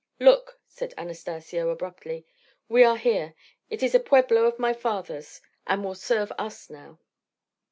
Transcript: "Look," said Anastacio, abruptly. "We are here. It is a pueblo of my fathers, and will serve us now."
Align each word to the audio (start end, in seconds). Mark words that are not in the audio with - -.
"Look," 0.19 0.59
said 0.67 0.95
Anastacio, 0.97 1.69
abruptly. 1.69 2.25
"We 2.67 2.83
are 2.83 2.97
here. 2.97 3.35
It 3.69 3.83
is 3.83 3.93
a 3.93 3.99
pueblo 3.99 4.45
of 4.45 4.57
my 4.57 4.73
fathers, 4.73 5.41
and 5.67 5.83
will 5.85 5.93
serve 5.93 6.31
us 6.39 6.71
now." 6.71 6.97